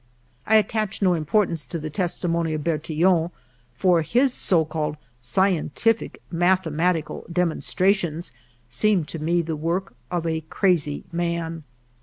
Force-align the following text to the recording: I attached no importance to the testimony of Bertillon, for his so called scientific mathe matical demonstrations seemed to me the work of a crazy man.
I 0.47 0.55
attached 0.55 1.03
no 1.03 1.13
importance 1.13 1.67
to 1.67 1.77
the 1.77 1.91
testimony 1.91 2.55
of 2.55 2.63
Bertillon, 2.63 3.29
for 3.75 4.01
his 4.01 4.33
so 4.33 4.65
called 4.65 4.97
scientific 5.19 6.23
mathe 6.33 6.63
matical 6.65 7.31
demonstrations 7.31 8.31
seemed 8.67 9.07
to 9.09 9.19
me 9.19 9.43
the 9.43 9.55
work 9.55 9.93
of 10.09 10.25
a 10.25 10.41
crazy 10.41 11.03
man. 11.11 11.65